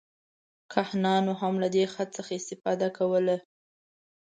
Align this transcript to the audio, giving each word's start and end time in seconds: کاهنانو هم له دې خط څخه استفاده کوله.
کاهنانو 0.73 1.33
هم 1.41 1.53
له 1.63 1.67
دې 1.75 1.85
خط 1.93 2.09
څخه 2.17 2.31
استفاده 2.39 2.87
کوله. 2.97 3.37